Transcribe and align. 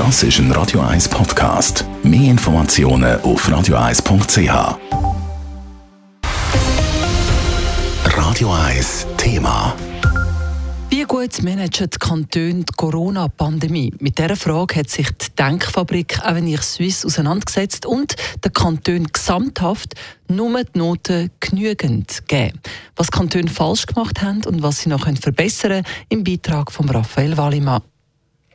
Das 0.00 0.22
ist 0.22 0.38
ein 0.38 0.50
Radio 0.52 0.80
1 0.80 1.10
Podcast. 1.10 1.84
Mehr 2.02 2.30
Informationen 2.30 3.20
auf 3.20 3.46
radio1.ch. 3.46 4.78
Radio 8.06 8.50
1 8.50 9.06
Thema. 9.18 9.76
Wie 10.88 11.02
gut 11.02 11.42
managen 11.42 11.90
die 11.90 11.98
Kantone 11.98 12.64
die 12.64 12.72
Corona-Pandemie? 12.78 13.92
Mit 14.00 14.16
dieser 14.16 14.36
Frage 14.36 14.76
hat 14.76 14.88
sich 14.88 15.06
die 15.10 15.36
Denkfabrik 15.38 16.18
Avenir 16.24 16.62
Suisse 16.62 17.06
auseinandergesetzt 17.06 17.84
und 17.84 18.16
der 18.42 18.52
Kanton 18.52 19.06
gesamthaft 19.12 19.96
nur 20.28 20.64
die 20.64 20.78
Noten 20.78 21.30
genügend 21.40 22.26
geben. 22.26 22.58
Was 22.96 23.10
Kantone 23.10 23.50
falsch 23.50 23.84
gemacht 23.84 24.22
haben 24.22 24.46
und 24.46 24.62
was 24.62 24.78
sie 24.78 24.88
noch 24.88 25.06
verbessern 25.20 25.84
können, 25.84 25.86
im 26.08 26.24
Beitrag 26.24 26.72
von 26.72 26.88
Raphael 26.88 27.36
Wallimann. 27.36 27.82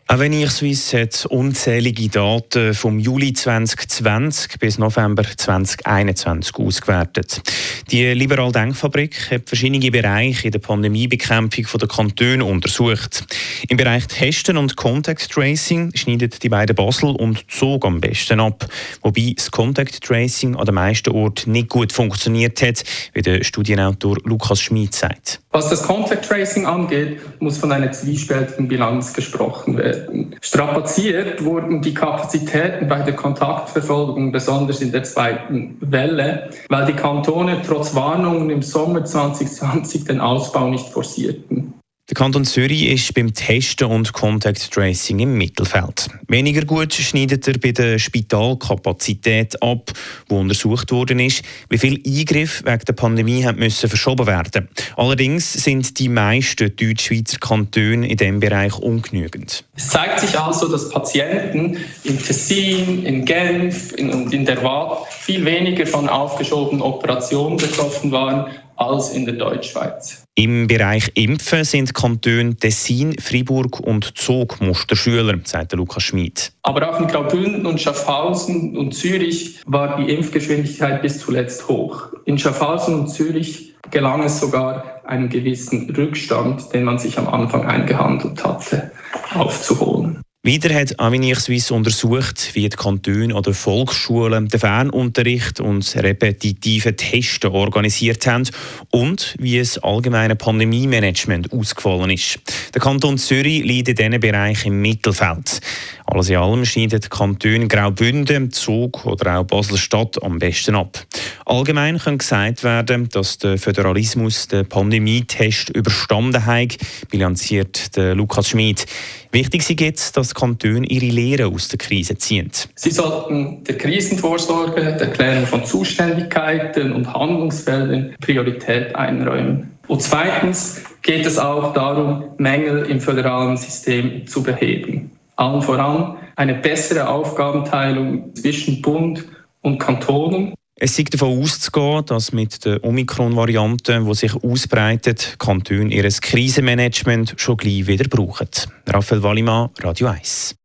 Avenir 0.07 0.51
Suisse 0.51 1.01
hat 1.01 1.25
unzählige 1.25 2.07
Daten 2.09 2.75
vom 2.75 2.99
Juli 2.99 3.33
2020 3.33 4.59
bis 4.59 4.77
November 4.77 5.23
2021 5.23 6.55
ausgewertet. 6.57 7.41
Die 7.89 8.13
Liberal 8.13 8.51
Denkfabrik 8.51 9.31
hat 9.31 9.47
verschiedene 9.47 9.89
Bereiche 9.89 10.45
in 10.45 10.51
der 10.51 10.59
Pandemiebekämpfung 10.59 11.65
der 11.79 11.87
Kantone 11.87 12.45
untersucht. 12.45 13.25
Im 13.67 13.77
Bereich 13.77 14.05
Testen 14.05 14.57
und 14.57 14.75
Contact 14.75 15.27
Tracing 15.31 15.91
schneiden 15.95 16.29
die 16.39 16.49
beiden 16.49 16.75
Basel 16.75 17.09
und 17.09 17.43
Zug 17.51 17.83
am 17.83 17.99
besten 17.99 18.39
ab, 18.39 18.67
wobei 19.01 19.33
das 19.35 19.49
Contact 19.49 20.03
Tracing 20.03 20.55
an 20.55 20.65
den 20.65 20.75
meisten 20.75 21.09
Orten 21.13 21.51
nicht 21.51 21.69
gut 21.69 21.91
funktioniert 21.91 22.61
hat, 22.61 22.83
wie 23.13 23.23
der 23.23 23.43
Studienautor 23.43 24.17
Lukas 24.23 24.61
Schmid 24.61 24.93
sagt. 24.93 25.41
Was 25.49 25.69
das 25.69 25.81
Contact 25.81 26.25
Tracing 26.25 26.67
angeht, 26.67 27.19
muss 27.39 27.57
von 27.57 27.71
einer 27.71 27.91
zwiespältigen 27.91 28.67
Bilanz 28.67 29.11
gesprochen 29.13 29.77
werden. 29.77 29.94
Strapaziert 30.41 31.43
wurden 31.43 31.81
die 31.81 31.93
Kapazitäten 31.93 32.87
bei 32.87 33.01
der 33.01 33.15
Kontaktverfolgung, 33.15 34.31
besonders 34.31 34.81
in 34.81 34.91
der 34.91 35.03
zweiten 35.03 35.77
Welle, 35.79 36.49
weil 36.69 36.85
die 36.85 36.93
Kantone 36.93 37.61
trotz 37.65 37.93
Warnungen 37.93 38.49
im 38.49 38.61
Sommer 38.61 39.05
2020 39.05 40.05
den 40.05 40.19
Ausbau 40.19 40.69
nicht 40.69 40.87
forcierten. 40.87 41.74
Der 42.07 42.13
Kanton 42.13 42.45
Zürich 42.45 42.85
ist 42.85 43.15
beim 43.15 43.33
Testen 43.33 43.87
und 43.87 44.13
Contact 44.13 44.71
Tracing 44.71 45.17
im 45.21 45.39
Mittelfeld. 45.39 46.07
Weniger 46.27 46.63
gut 46.63 46.93
schneidet 46.93 47.47
er 47.47 47.57
bei 47.57 47.71
der 47.71 47.97
Spitalkapazität 47.97 49.59
ab, 49.63 49.91
wo 50.29 50.39
untersucht 50.39 50.91
worden 50.91 51.17
ist, 51.17 51.43
wie 51.67 51.79
viele 51.79 51.99
Eingriffe 52.05 52.63
wegen 52.63 52.85
der 52.85 52.93
Pandemie 52.93 53.43
haben 53.43 53.57
müssen 53.57 53.89
verschoben 53.89 54.27
werden. 54.27 54.69
Allerdings 54.95 55.51
sind 55.53 55.97
die 55.97 56.09
meisten 56.09 56.75
Deutschschweizer 56.75 57.39
Kantone 57.39 58.07
in 58.07 58.17
diesem 58.17 58.39
Bereich 58.39 58.77
ungenügend. 58.77 59.65
Es 59.75 59.87
zeigt 59.87 60.19
sich 60.19 60.39
also, 60.39 60.67
dass 60.67 60.89
Patienten 60.89 61.77
in 62.03 62.19
Tessin, 62.21 63.03
in 63.03 63.25
Genf 63.25 63.93
und 63.93 64.31
in 64.31 64.45
der 64.45 64.61
Waadt 64.61 65.11
viel 65.11 65.43
weniger 65.43 65.87
von 65.87 66.07
aufgeschobenen 66.07 66.83
Operationen 66.83 67.57
betroffen 67.57 68.11
waren 68.11 68.45
als 68.77 69.11
in 69.11 69.25
der 69.25 69.35
Deutschschweiz. 69.35 70.23
Im 70.35 70.67
Bereich 70.67 71.09
Impfen 71.13 71.63
sind 71.63 71.93
Kantone 71.93 72.55
Tessin, 72.57 73.15
Fribourg 73.19 73.79
und 73.79 74.17
Zug 74.17 74.59
Musterschüler, 74.59 75.39
sagt 75.45 75.73
Lukas 75.73 76.03
Schmid. 76.03 76.51
Aber 76.63 76.89
auch 76.89 76.99
in 76.99 77.07
Graubünden 77.07 77.65
und 77.65 77.79
Schaffhausen 77.79 78.75
und 78.75 78.93
Zürich 78.93 79.61
war 79.65 79.97
die 79.97 80.11
Impfgeschwindigkeit 80.13 81.01
bis 81.01 81.19
zuletzt 81.19 81.67
hoch. 81.67 82.09
In 82.25 82.37
Schaffhausen 82.37 82.95
und 82.95 83.07
Zürich 83.07 83.75
gelang 83.91 84.23
es 84.23 84.39
sogar, 84.39 85.01
einen 85.05 85.29
gewissen 85.29 85.89
Rückstand, 85.95 86.73
den 86.73 86.83
man 86.83 86.97
sich 86.97 87.17
am 87.17 87.27
Anfang 87.27 87.65
eingehandelt 87.65 88.43
hatte, 88.43 88.91
aufzuholen. 89.33 90.04
Weiter 90.45 90.75
hat 90.75 90.99
Avenir 90.99 91.37
Suisse 91.39 91.73
untersucht, 91.73 92.51
wie 92.53 92.69
die 92.69 92.77
Kantone 92.77 93.33
oder 93.33 93.51
Volksschulen 93.51 94.47
den 94.47 94.59
Fernunterricht 94.59 95.59
und 95.59 95.95
repetitive 95.95 96.95
Testen 96.95 97.49
organisiert 97.49 98.27
haben 98.27 98.47
und 98.91 99.33
wie 99.39 99.57
das 99.57 99.79
allgemeine 99.79 100.35
Pandemie-Management 100.35 101.51
ausgefallen 101.51 102.11
ist. 102.11 102.37
Der 102.75 102.79
Kanton 102.79 103.17
Zürich 103.17 103.63
liegt 103.63 103.87
in 103.87 103.95
diesen 103.95 104.19
Bereich 104.19 104.67
im 104.67 104.83
Mittelfeld. 104.83 105.61
Alles 106.07 106.29
in 106.29 106.35
allem 106.37 106.65
schneiden 106.65 106.99
die 106.99 107.09
Kantone 107.09 107.67
Graubünden, 107.67 108.51
Zug 108.51 109.05
oder 109.05 109.39
auch 109.39 109.43
Basel-Stadt 109.43 110.21
am 110.21 110.37
besten 110.37 110.75
ab. 110.75 110.99
Allgemein 111.45 111.97
kann 111.97 112.19
gesagt 112.19 112.63
werden, 112.63 113.09
dass 113.09 113.39
der 113.39 113.57
Föderalismus 113.57 114.47
den 114.47 114.69
Pandemietest 114.69 115.71
überstanden 115.71 116.45
hat, 116.45 116.77
bilanziert 117.09 117.89
Lukas 117.95 118.49
Schmid. 118.49 118.85
Wichtig 119.31 119.67
ist 119.69 119.81
jetzt, 119.81 120.15
dass 120.15 120.29
die 120.29 120.35
Kantone 120.35 120.85
ihre 120.87 121.07
Lehren 121.07 121.53
aus 121.53 121.69
der 121.69 121.79
Krise 121.79 122.15
ziehen. 122.17 122.51
Sie 122.75 122.91
sollten 122.91 123.63
der 123.63 123.77
Krisenvorsorge, 123.77 124.95
der 124.97 125.09
Klärung 125.11 125.47
von 125.47 125.65
Zuständigkeiten 125.65 126.93
und 126.93 127.11
Handlungsfeldern 127.11 128.15
Priorität 128.21 128.95
einräumen. 128.95 129.71
Und 129.87 130.01
zweitens 130.01 130.81
geht 131.01 131.25
es 131.25 131.37
auch 131.37 131.73
darum, 131.73 132.25
Mängel 132.37 132.85
im 132.85 132.99
föderalen 132.99 133.57
System 133.57 134.25
zu 134.25 134.41
beheben. 134.41 135.11
Allen 135.35 135.61
voran 135.61 136.17
eine 136.35 136.55
bessere 136.55 137.07
Aufgabenteilung 137.07 138.33
zwischen 138.35 138.81
Bund 138.81 139.25
und 139.61 139.79
Kantonen 139.79 140.53
es 140.77 140.99
ist 140.99 141.13
davon 141.13 141.41
auszugehen, 141.41 142.05
dass 142.05 142.33
mit 142.33 142.65
der 142.65 142.83
Omikron-Variante, 142.83 144.03
die 144.05 144.13
sich 144.13 144.35
ausbreitet, 144.35 145.35
Kantone 145.39 145.93
ihr 145.93 146.03
Krisenmanagement 146.09 147.35
schon 147.37 147.55
gleich 147.55 147.87
wieder 147.87 148.09
brauchen. 148.09 148.49
Raphael 148.85 149.23
Wallimann, 149.23 149.69
Radio 149.79 150.07
1. 150.07 150.57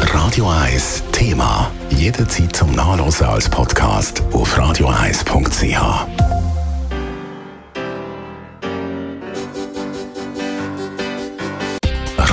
Radio 0.00 0.50
1 0.50 1.02
Thema. 1.12 1.70
Jederzeit 1.96 2.54
zum 2.54 2.72
Nachlesen 2.72 3.26
als 3.26 3.48
Podcast 3.48 4.22
auf 4.32 4.58
radio1.ch. 4.58 6.37